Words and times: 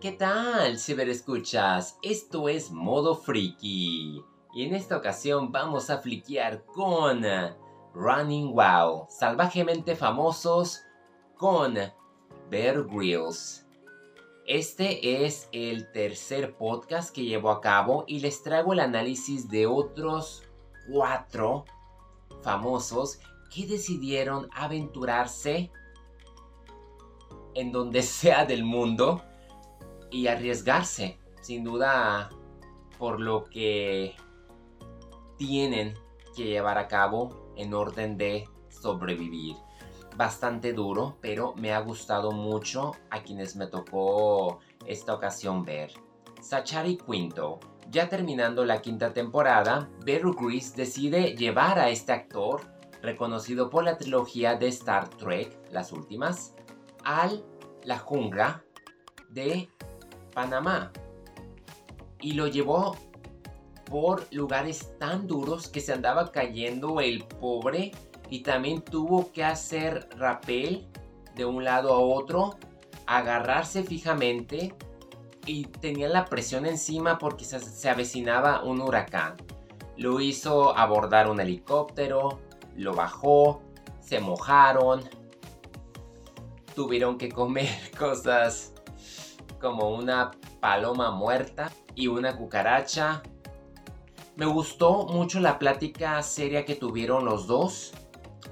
¿Qué 0.00 0.12
tal, 0.12 0.78
ciberescuchas? 0.78 1.98
Esto 2.00 2.48
es 2.48 2.70
Modo 2.70 3.14
Freaky. 3.14 4.24
Y 4.54 4.64
en 4.64 4.74
esta 4.74 4.96
ocasión 4.96 5.52
vamos 5.52 5.90
a 5.90 5.98
fliquear 5.98 6.64
con 6.64 7.22
Running 7.92 8.54
Wow, 8.54 9.04
salvajemente 9.10 9.94
famosos 9.94 10.80
con 11.36 11.74
Bear 12.48 12.84
Grylls. 12.84 13.66
Este 14.46 15.26
es 15.26 15.50
el 15.52 15.92
tercer 15.92 16.56
podcast 16.56 17.14
que 17.14 17.24
llevo 17.24 17.50
a 17.50 17.60
cabo 17.60 18.04
y 18.06 18.20
les 18.20 18.42
traigo 18.42 18.72
el 18.72 18.80
análisis 18.80 19.50
de 19.50 19.66
otros 19.66 20.44
cuatro 20.90 21.66
famosos 22.40 23.18
que 23.54 23.66
decidieron 23.66 24.48
aventurarse 24.54 25.70
en 27.54 27.70
donde 27.70 28.00
sea 28.02 28.46
del 28.46 28.64
mundo 28.64 29.24
y 30.10 30.26
arriesgarse, 30.26 31.18
sin 31.40 31.64
duda, 31.64 32.30
por 32.98 33.20
lo 33.20 33.44
que 33.44 34.14
tienen 35.36 35.94
que 36.36 36.44
llevar 36.44 36.78
a 36.78 36.88
cabo 36.88 37.52
en 37.56 37.74
orden 37.74 38.16
de 38.16 38.48
sobrevivir. 38.68 39.56
Bastante 40.16 40.72
duro, 40.72 41.16
pero 41.20 41.54
me 41.56 41.72
ha 41.72 41.80
gustado 41.80 42.32
mucho 42.32 42.92
a 43.10 43.22
quienes 43.22 43.56
me 43.56 43.66
tocó 43.66 44.58
esta 44.86 45.14
ocasión 45.14 45.64
ver. 45.64 45.92
Sachari 46.40 46.96
Quinto. 46.96 47.60
Ya 47.90 48.08
terminando 48.08 48.64
la 48.64 48.80
quinta 48.80 49.12
temporada, 49.12 49.88
Beru 50.04 50.34
Gris 50.34 50.76
decide 50.76 51.36
llevar 51.36 51.78
a 51.78 51.90
este 51.90 52.12
actor, 52.12 52.60
reconocido 53.02 53.68
por 53.68 53.82
la 53.82 53.98
trilogía 53.98 54.54
de 54.54 54.68
Star 54.68 55.08
Trek, 55.08 55.58
las 55.72 55.90
últimas, 55.90 56.54
al 57.04 57.44
la 57.84 57.98
jungla 57.98 58.62
de 59.30 59.68
Panamá. 60.30 60.92
Y 62.20 62.32
lo 62.32 62.46
llevó 62.46 62.96
por 63.86 64.26
lugares 64.32 64.96
tan 64.98 65.26
duros 65.26 65.68
que 65.68 65.80
se 65.80 65.92
andaba 65.92 66.30
cayendo 66.30 67.00
el 67.00 67.24
pobre 67.24 67.92
y 68.28 68.42
también 68.42 68.82
tuvo 68.82 69.32
que 69.32 69.42
hacer 69.44 70.08
rapel 70.16 70.86
de 71.34 71.44
un 71.44 71.64
lado 71.64 71.92
a 71.92 71.98
otro, 71.98 72.56
agarrarse 73.06 73.82
fijamente 73.82 74.74
y 75.46 75.64
tenía 75.64 76.08
la 76.08 76.26
presión 76.26 76.66
encima 76.66 77.18
porque 77.18 77.44
se, 77.44 77.58
se 77.58 77.88
avecinaba 77.88 78.62
un 78.62 78.80
huracán. 78.80 79.36
Lo 79.96 80.20
hizo 80.20 80.76
abordar 80.76 81.28
un 81.28 81.40
helicóptero, 81.40 82.38
lo 82.76 82.94
bajó, 82.94 83.62
se 84.00 84.20
mojaron, 84.20 85.02
tuvieron 86.74 87.18
que 87.18 87.28
comer 87.28 87.68
cosas 87.98 88.72
como 89.60 89.90
una 89.90 90.32
paloma 90.60 91.10
muerta 91.10 91.70
y 91.94 92.08
una 92.08 92.36
cucaracha. 92.36 93.22
Me 94.36 94.46
gustó 94.46 95.06
mucho 95.06 95.38
la 95.38 95.58
plática 95.58 96.22
seria 96.22 96.64
que 96.64 96.74
tuvieron 96.74 97.24
los 97.24 97.46
dos. 97.46 97.92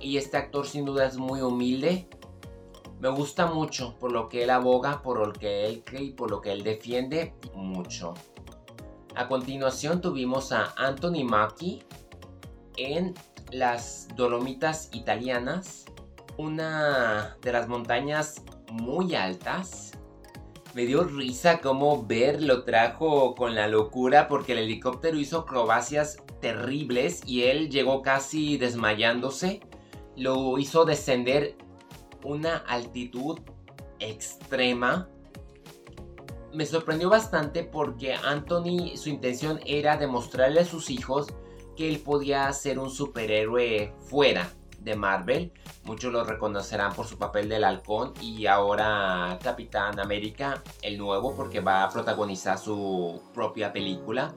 Y 0.01 0.17
este 0.17 0.37
actor 0.37 0.67
sin 0.67 0.85
duda 0.85 1.07
es 1.07 1.17
muy 1.17 1.41
humilde. 1.41 2.09
Me 3.01 3.09
gusta 3.09 3.47
mucho 3.47 3.97
por 3.99 4.13
lo 4.13 4.29
que 4.29 4.43
él 4.43 4.51
aboga, 4.51 5.03
por 5.03 5.27
lo 5.27 5.33
que 5.33 5.67
él 5.67 5.83
cree 5.85 6.03
y 6.03 6.11
por 6.11 6.31
lo 6.31 6.41
que 6.41 6.53
él 6.53 6.63
defiende 6.63 7.35
mucho. 7.55 8.15
A 9.15 9.29
continuación 9.29 10.01
tuvimos 10.01 10.53
a 10.53 10.75
Anthony 10.77 11.25
Macchi 11.25 11.83
en 12.77 13.15
las 13.51 14.09
Dolomitas 14.15 14.91
italianas, 14.93 15.87
una 16.37 17.37
de 17.41 17.53
las 17.53 17.69
montañas 17.69 18.43
muy 18.71 19.15
altas 19.15 19.93
me 20.79 20.87
dio 20.87 21.03
risa 21.03 21.59
cómo 21.59 22.07
Ver 22.07 22.41
lo 22.41 22.63
trajo 22.63 23.35
con 23.35 23.57
la 23.57 23.67
locura 23.67 24.29
porque 24.29 24.53
el 24.53 24.59
helicóptero 24.59 25.19
hizo 25.19 25.41
acrobacias 25.41 26.23
terribles 26.41 27.21
y 27.27 27.43
él 27.43 27.69
llegó 27.69 28.01
casi 28.01 28.59
desmayándose. 28.59 29.59
Lo 30.15 30.57
hizo 30.57 30.85
descender 30.85 31.57
una 32.25 32.59
altitud 32.59 33.41
extrema. 33.99 35.09
Me 36.55 36.65
sorprendió 36.65 37.11
bastante 37.11 37.65
porque 37.65 38.15
Anthony 38.15 38.97
su 38.97 39.09
intención 39.09 39.59
era 39.67 39.97
demostrarle 39.97 40.61
a 40.61 40.65
sus 40.65 40.91
hijos 40.91 41.27
que 41.77 41.89
él 41.89 41.99
podía 41.99 42.53
ser 42.53 42.79
un 42.79 42.91
superhéroe 42.91 43.93
fuera 43.99 44.49
de 44.89 44.97
Marvel. 44.97 45.53
Muchos 45.85 46.13
lo 46.13 46.25
reconocerán 46.25 46.95
por 46.95 47.07
su 47.07 47.19
papel 47.19 47.49
del 47.49 47.65
halcón 47.65 48.13
y 48.21 48.47
ahora 48.47 49.39
Capitán 49.43 50.01
América, 50.01 50.63
el 50.83 50.99
nuevo, 50.99 51.35
porque 51.37 51.61
va 51.61 51.85
a 51.85 51.91
protagonizar 51.91 52.59
su 52.59 53.23
propia 53.33 53.73
película. 53.73 54.35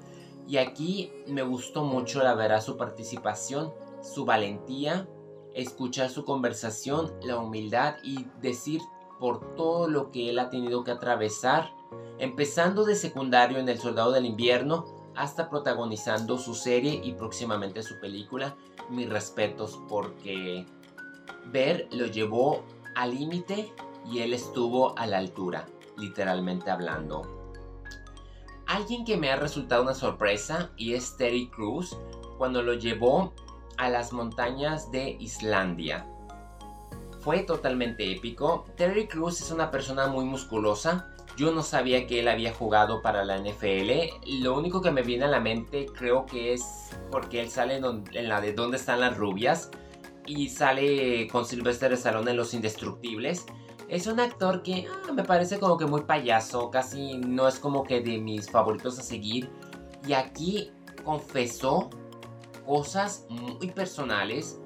Y 0.47 0.57
aquí 0.57 1.11
me 1.27 1.41
gustó 1.41 1.83
mucho 1.83 2.21
la 2.23 2.35
verdad 2.35 2.61
su 2.61 2.77
participación, 2.77 3.73
su 4.01 4.25
valentía, 4.25 5.07
escuchar 5.53 6.09
su 6.09 6.25
conversación, 6.25 7.13
la 7.23 7.37
humildad 7.37 7.95
y 8.03 8.25
decir 8.41 8.81
por 9.19 9.55
todo 9.55 9.87
lo 9.87 10.11
que 10.11 10.29
él 10.29 10.39
ha 10.39 10.49
tenido 10.49 10.83
que 10.83 10.91
atravesar, 10.91 11.71
empezando 12.17 12.85
de 12.85 12.95
secundario 12.95 13.59
en 13.59 13.69
El 13.69 13.79
Soldado 13.79 14.11
del 14.11 14.25
Invierno 14.25 15.00
hasta 15.15 15.49
protagonizando 15.49 16.37
su 16.37 16.55
serie 16.55 17.01
y 17.03 17.13
próximamente 17.13 17.83
su 17.83 17.99
película. 17.99 18.55
Mis 18.89 19.09
respetos 19.09 19.79
porque 19.87 20.65
Ver 21.45 21.87
lo 21.91 22.05
llevó 22.05 22.63
al 22.95 23.15
límite 23.15 23.73
y 24.09 24.19
él 24.19 24.33
estuvo 24.33 24.97
a 24.97 25.07
la 25.07 25.17
altura, 25.17 25.65
literalmente 25.97 26.69
hablando. 26.69 27.21
Alguien 28.67 29.03
que 29.03 29.17
me 29.17 29.29
ha 29.31 29.35
resultado 29.35 29.83
una 29.83 29.93
sorpresa 29.93 30.71
y 30.77 30.93
es 30.93 31.17
Terry 31.17 31.49
Cruz 31.49 31.97
cuando 32.37 32.61
lo 32.61 32.73
llevó 32.73 33.33
a 33.77 33.89
las 33.89 34.13
montañas 34.13 34.91
de 34.91 35.17
Islandia. 35.19 36.07
Fue 37.21 37.39
totalmente 37.43 38.11
épico. 38.11 38.65
Terry 38.75 39.07
Cruz 39.07 39.41
es 39.41 39.51
una 39.51 39.71
persona 39.71 40.07
muy 40.07 40.25
musculosa, 40.25 41.11
yo 41.37 41.51
no 41.51 41.63
sabía 41.63 42.07
que 42.07 42.19
él 42.19 42.27
había 42.27 42.53
jugado 42.53 43.01
para 43.01 43.23
la 43.23 43.37
NFL. 43.37 43.91
Lo 44.41 44.57
único 44.57 44.81
que 44.81 44.91
me 44.91 45.01
viene 45.01 45.25
a 45.25 45.27
la 45.27 45.39
mente 45.39 45.87
creo 45.87 46.25
que 46.25 46.53
es 46.53 46.89
porque 47.11 47.41
él 47.41 47.49
sale 47.49 47.77
en, 47.77 48.29
la 48.29 48.41
de 48.41 48.53
¿Dónde 48.53 48.77
están 48.77 48.99
las 48.99 49.17
rubias? 49.17 49.71
Y 50.25 50.49
sale 50.49 51.27
con 51.29 51.45
Sylvester 51.45 51.93
Stallone 51.93 52.31
en 52.31 52.37
Los 52.37 52.53
Indestructibles. 52.53 53.45
Es 53.87 54.07
un 54.07 54.19
actor 54.19 54.61
que 54.61 54.87
ah, 54.87 55.11
me 55.11 55.23
parece 55.23 55.59
como 55.59 55.77
que 55.77 55.85
muy 55.85 56.01
payaso, 56.01 56.69
casi 56.69 57.17
no 57.17 57.47
es 57.47 57.59
como 57.59 57.83
que 57.83 58.01
de 58.01 58.19
mis 58.19 58.49
favoritos 58.49 58.99
a 58.99 59.01
seguir. 59.01 59.49
Y 60.07 60.13
aquí 60.13 60.71
confesó 61.03 61.89
cosas 62.65 63.25
muy 63.29 63.71
personales, 63.71 64.59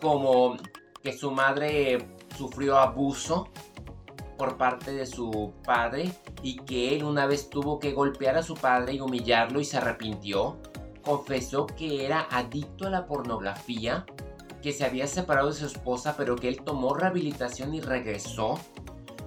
como 0.00 0.56
que 1.08 1.16
su 1.16 1.30
madre 1.30 2.06
sufrió 2.36 2.76
abuso 2.76 3.48
por 4.36 4.58
parte 4.58 4.92
de 4.92 5.06
su 5.06 5.54
padre 5.64 6.12
y 6.42 6.56
que 6.56 6.94
él 6.94 7.02
una 7.02 7.24
vez 7.24 7.48
tuvo 7.48 7.78
que 7.78 7.92
golpear 7.92 8.36
a 8.36 8.42
su 8.42 8.52
padre 8.52 8.92
y 8.92 9.00
humillarlo 9.00 9.58
y 9.58 9.64
se 9.64 9.78
arrepintió. 9.78 10.58
Confesó 11.02 11.64
que 11.64 12.04
era 12.04 12.28
adicto 12.30 12.86
a 12.86 12.90
la 12.90 13.06
pornografía, 13.06 14.04
que 14.60 14.74
se 14.74 14.84
había 14.84 15.06
separado 15.06 15.48
de 15.48 15.54
su 15.54 15.64
esposa 15.64 16.14
pero 16.18 16.36
que 16.36 16.48
él 16.48 16.60
tomó 16.62 16.92
rehabilitación 16.92 17.74
y 17.74 17.80
regresó. 17.80 18.58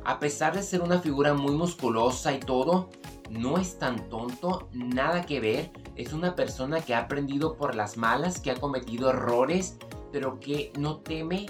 A 0.05 0.19
pesar 0.19 0.53
de 0.53 0.61
ser 0.61 0.81
una 0.81 0.99
figura 0.99 1.33
muy 1.33 1.55
musculosa 1.55 2.31
y 2.31 2.39
todo, 2.39 2.91
no 3.31 3.57
es 3.57 3.79
tan 3.79 4.07
tonto, 4.07 4.69
nada 4.71 5.25
que 5.25 5.39
ver. 5.39 5.71
Es 5.95 6.13
una 6.13 6.35
persona 6.35 6.79
que 6.79 6.93
ha 6.93 6.99
aprendido 6.99 7.57
por 7.57 7.73
las 7.73 7.97
malas, 7.97 8.39
que 8.39 8.51
ha 8.51 8.55
cometido 8.55 9.09
errores, 9.09 9.79
pero 10.11 10.39
que 10.39 10.71
no 10.77 10.97
teme 10.97 11.47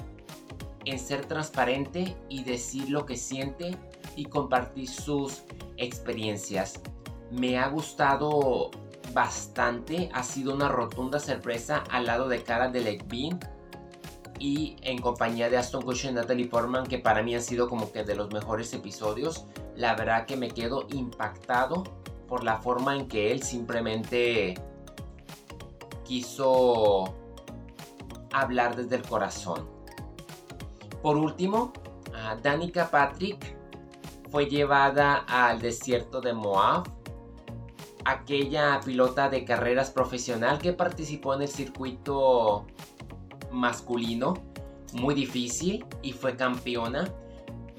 en 0.86 1.00
ser 1.00 1.26
transparente 1.26 2.16
y 2.30 2.44
decir 2.44 2.90
lo 2.90 3.06
que 3.06 3.18
siente 3.18 3.78
y 4.16 4.26
compartir 4.26 4.88
sus 4.88 5.44
experiencias. 5.78 6.82
Me 7.32 7.58
ha 7.58 7.68
gustado 7.68 8.72
bastante, 9.14 10.10
ha 10.14 10.24
sido 10.24 10.54
una 10.54 10.70
rotunda 10.70 11.20
sorpresa 11.20 11.84
al 11.90 12.06
lado 12.06 12.28
de 12.28 12.44
Cara 12.44 12.70
de 12.70 13.02
Bean 13.08 13.40
y 14.40 14.76
en 14.82 15.00
compañía 15.00 15.50
de 15.50 15.58
Aston 15.58 15.84
Kutcher 15.84 16.12
y 16.12 16.14
Natalie 16.16 16.48
Portman 16.48 16.86
que 16.86 16.98
para 16.98 17.22
mí 17.22 17.36
han 17.36 17.42
sido 17.42 17.70
como 17.70 17.92
que 17.92 18.04
de 18.04 18.16
los 18.16 18.32
mejores 18.34 18.74
episodios. 18.74 19.46
La 19.76 19.96
verdad 19.96 20.26
que 20.26 20.36
me 20.36 20.50
quedo 20.50 20.88
impactado 20.92 21.84
por 22.28 22.44
la 22.44 22.62
forma 22.62 22.96
en 22.96 23.08
que 23.08 23.32
él 23.32 23.44
simplemente 23.44 24.56
quiso 26.06 27.14
hablar 28.32 28.76
desde 28.76 28.96
el 28.96 29.04
corazón 29.04 29.81
por 31.02 31.18
último, 31.18 31.74
Danica 32.42 32.90
Patrick 32.90 33.58
fue 34.30 34.46
llevada 34.46 35.26
al 35.28 35.60
desierto 35.60 36.22
de 36.22 36.34
Moab, 36.34 36.88
aquella 38.06 38.80
pilota 38.84 39.30
de 39.30 39.44
carreras 39.44 39.92
profesional 39.92 40.60
que 40.60 40.74
participó 40.74 41.34
en 41.34 41.44
el 41.44 41.48
circuito 41.48 42.66
masculino, 43.52 44.36
muy 44.94 45.14
difícil 45.14 45.86
y 46.02 46.14
fue 46.14 46.36
campeona. 46.36 47.10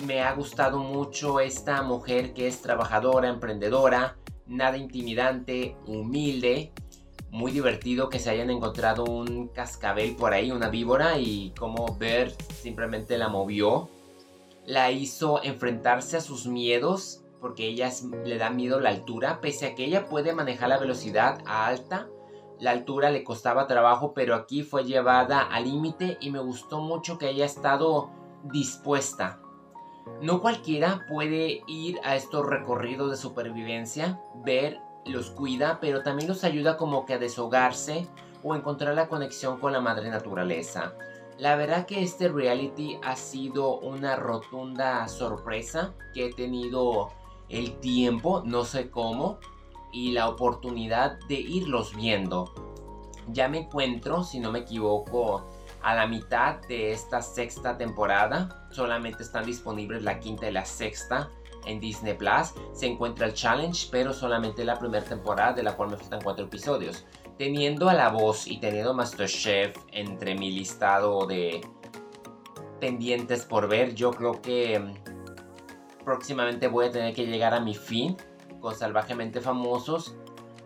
me 0.07 0.21
ha 0.21 0.33
gustado 0.35 0.79
mucho 0.79 1.39
esta 1.39 1.83
mujer 1.83 2.35
que 2.35 2.49
es 2.49 2.61
trabajadora, 2.61 3.29
emprendedora, 3.29 4.17
nada 4.47 4.77
intimidante, 4.77 5.77
humilde, 5.87 6.73
muy 7.33 7.51
divertido 7.51 8.09
que 8.09 8.21
se 8.21 8.31
hayan 8.31 8.51
encontrado 8.51 9.05
un 9.05 9.49
cascabel 9.49 10.15
por 10.15 10.33
ahí, 10.33 10.53
una 10.53 10.69
víbora 10.69 11.19
y 11.19 11.53
como 11.59 11.97
ver 11.99 12.31
simplemente 12.61 13.19
la 13.19 13.29
movió, 13.29 13.89
la 14.65 14.93
hizo 14.93 15.43
enfrentarse 15.43 16.19
a 16.19 16.21
sus 16.21 16.47
miedos 16.47 17.25
porque 17.41 17.67
ella 17.67 17.91
le 18.25 18.39
da 18.39 18.51
miedo 18.51 18.79
la 18.79 18.91
altura, 18.91 19.41
pese 19.41 19.67
a 19.67 19.75
que 19.75 19.87
ella 19.87 20.07
puede 20.07 20.33
manejar 20.33 20.69
la 20.69 20.79
velocidad 20.79 21.41
a 21.45 21.67
alta. 21.67 22.07
La 22.61 22.71
altura 22.71 23.11
le 23.11 23.25
costaba 23.25 23.67
trabajo, 23.67 24.13
pero 24.15 24.37
aquí 24.37 24.63
fue 24.63 24.85
llevada 24.85 25.41
al 25.41 25.65
límite 25.65 26.19
y 26.21 26.31
me 26.31 26.39
gustó 26.39 26.81
mucho 26.81 27.19
que 27.19 27.27
haya 27.27 27.45
estado 27.45 28.11
dispuesta 28.45 29.43
no 30.21 30.41
cualquiera 30.41 31.05
puede 31.09 31.63
ir 31.67 32.01
a 32.05 32.17
estos 32.17 32.47
recorridos 32.47 33.11
de 33.11 33.17
supervivencia, 33.17 34.21
ver, 34.45 34.81
los 35.07 35.31
cuida, 35.31 35.79
pero 35.81 36.03
también 36.03 36.29
los 36.29 36.45
ayuda 36.45 36.77
como 36.77 37.07
que 37.07 37.15
a 37.15 37.19
deshogarse 37.19 38.07
o 38.43 38.55
encontrar 38.55 38.95
la 38.95 39.09
conexión 39.09 39.59
con 39.59 39.73
la 39.73 39.81
madre 39.81 40.11
naturaleza. 40.11 40.95
La 41.39 41.57
verdad 41.57 41.87
que 41.87 42.03
este 42.03 42.29
reality 42.29 42.99
ha 43.03 43.17
sido 43.17 43.79
una 43.79 44.17
rotunda 44.17 45.09
sorpresa 45.09 45.95
que 46.15 46.27
he 46.27 46.35
tenido 46.35 47.11
el 47.49 47.79
tiempo, 47.81 48.43
no 48.45 48.65
sé 48.65 48.91
cómo, 48.91 49.39
y 49.93 50.13
la 50.13 50.29
oportunidad 50.29 51.19
de 51.29 51.35
irlos 51.35 51.95
viendo. 51.97 52.53
Ya 53.29 53.49
me 53.49 53.59
encuentro, 53.59 54.25
si 54.25 54.41
no 54.41 54.51
me 54.51 54.61
equivoco, 54.61 55.47
a 55.83 55.95
la 55.95 56.07
mitad 56.07 56.61
de 56.69 56.93
esta 56.93 57.23
sexta 57.23 57.77
temporada. 57.77 58.69
Solamente 58.71 59.23
están 59.23 59.45
disponibles 59.45 60.03
la 60.03 60.19
quinta 60.19 60.49
y 60.49 60.53
la 60.53 60.65
sexta 60.65 61.31
en 61.67 61.81
Disney 61.81 62.15
Plus. 62.15 62.53
Se 62.73 62.87
encuentra 62.87 63.27
el 63.27 63.35
challenge, 63.35 63.89
pero 63.91 64.13
solamente 64.13 64.65
la 64.65 64.79
primera 64.79 65.05
temporada, 65.05 65.53
de 65.53 65.63
la 65.63 65.77
cual 65.77 65.91
me 65.91 65.97
faltan 65.97 66.21
cuatro 66.23 66.45
episodios. 66.45 67.05
Teniendo 67.39 67.89
a 67.89 67.95
la 67.95 68.11
voz 68.11 68.47
y 68.47 68.59
teniendo 68.59 68.95
Masterchef 68.95 69.77
entre 69.93 70.35
mi 70.35 70.51
listado 70.51 71.27
de 71.27 71.61
pendientes 72.81 73.45
por 73.45 73.69
ver, 73.69 73.95
yo 73.95 74.11
creo 74.11 74.43
que 74.43 74.79
mm, 74.79 76.05
próximamente 76.05 76.69
voy 76.69 76.87
a 76.87 76.91
tener 76.91 77.15
que 77.15 77.27
llegar 77.27 77.55
a 77.55 77.61
mi 77.61 77.75
fin 77.75 78.17
con 78.61 78.75
Salvajemente 78.75 79.41
Famosos. 79.41 80.17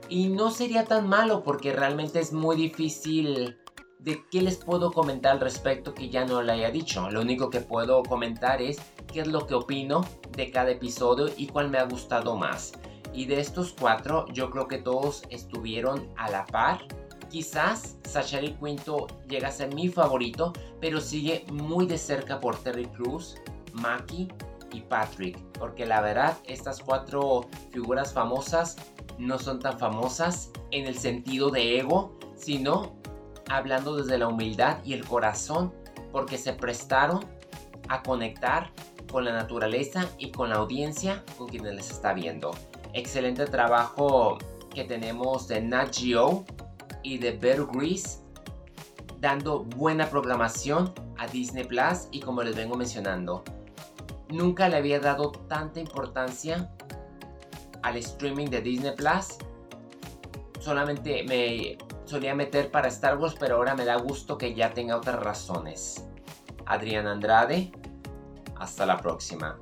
Y 0.08 0.28
no 0.28 0.50
sería 0.50 0.84
tan 0.84 1.08
malo 1.08 1.42
porque 1.42 1.72
realmente 1.72 2.20
es 2.20 2.32
muy 2.32 2.54
difícil 2.54 3.58
de 3.98 4.25
qué 4.31 4.43
les 4.43 4.56
puedo 4.56 4.93
comentar 4.93 5.32
al 5.32 5.40
respecto 5.40 5.94
que 5.94 6.08
ya 6.08 6.25
no 6.25 6.43
le 6.43 6.52
haya 6.52 6.70
dicho. 6.70 7.10
Lo 7.10 7.20
único 7.20 7.50
que 7.50 7.60
puedo 7.60 8.02
comentar 8.02 8.62
es 8.62 8.78
qué 9.12 9.20
es 9.20 9.26
lo 9.26 9.46
que 9.46 9.54
opino 9.54 10.04
de 10.37 10.50
cada 10.50 10.70
episodio 10.70 11.28
y 11.37 11.46
cuál 11.46 11.70
me 11.70 11.78
ha 11.78 11.84
gustado 11.84 12.37
más. 12.37 12.72
Y 13.12 13.25
de 13.25 13.40
estos 13.40 13.75
cuatro, 13.78 14.26
yo 14.32 14.50
creo 14.50 14.69
que 14.69 14.78
todos 14.78 15.22
estuvieron 15.31 16.08
a 16.16 16.31
la 16.31 16.44
par. 16.46 16.87
Quizás 17.31 17.96
Sachary 18.04 18.56
Quinto 18.62 19.06
llega 19.28 19.48
a 19.48 19.52
ser 19.52 19.75
mi 19.75 19.88
favorito, 19.88 20.52
pero 20.81 21.00
sigue 21.00 21.44
muy 21.50 21.87
de 21.87 21.99
cerca 21.99 22.38
por 22.38 22.56
Terry 22.56 22.87
Cruz, 22.87 23.37
Maki 23.72 24.28
y 24.72 24.81
Patrick. 24.82 25.38
Porque 25.58 25.87
la 25.87 26.00
verdad, 26.02 26.37
estas 26.44 26.81
cuatro 26.81 27.46
figuras 27.70 28.12
famosas 28.12 28.76
no 29.19 29.38
son 29.38 29.60
tan 29.60 29.78
famosas 29.78 30.50
en 30.70 30.87
el 30.87 30.99
sentido 30.99 31.50
de 31.50 31.78
ego, 31.78 32.19
sino 32.37 32.92
hablando 33.48 33.96
desde 33.96 34.19
la 34.19 34.28
humildad 34.28 34.78
y 34.84 34.93
el 34.93 35.06
corazón, 35.06 35.72
porque 36.12 36.38
se 36.38 36.52
prestaron 36.52 37.25
a 37.88 38.02
conectar 38.02 38.70
con 39.10 39.25
la 39.25 39.32
naturaleza 39.32 40.08
y 40.19 40.31
con 40.31 40.50
la 40.50 40.56
audiencia 40.56 41.25
con 41.38 41.48
quienes 41.48 41.75
les 41.75 41.90
está 41.90 42.12
viendo. 42.12 42.52
Excelente 42.93 43.46
trabajo 43.46 44.38
que 44.75 44.84
tenemos 44.84 45.48
de 45.48 45.60
Nat 45.60 45.94
Geo 45.94 46.44
y 47.02 47.19
de 47.19 47.32
Bear 47.32 47.66
Grease 47.72 48.20
dando 49.20 49.64
buena 49.64 50.08
programación 50.10 50.92
a 51.19 51.26
Disney 51.26 51.64
Plus 51.64 52.08
y 52.10 52.20
como 52.20 52.42
les 52.42 52.56
vengo 52.56 52.76
mencionando, 52.76 53.42
nunca 54.28 54.69
le 54.69 54.76
había 54.76 55.00
dado 55.00 55.31
tanta 55.49 55.81
importancia 55.81 56.70
al 57.82 57.96
streaming 57.96 58.46
de 58.46 58.60
Disney 58.60 58.94
Plus. 58.96 59.38
Solamente 60.60 61.22
me 61.25 61.78
solía 62.06 62.35
meter 62.35 62.70
para 62.70 62.88
Star 62.88 63.19
Wars, 63.19 63.35
pero 63.38 63.56
ahora 63.56 63.75
me 63.75 63.85
da 63.85 63.97
gusto 63.97 64.38
que 64.38 64.55
ya 64.55 64.73
tenga 64.73 64.97
otras 64.97 65.20
razones. 65.20 66.06
Adrián 66.64 67.06
Andrade, 67.06 67.73
hasta 68.56 68.87
la 68.87 68.97
próxima. 68.97 69.58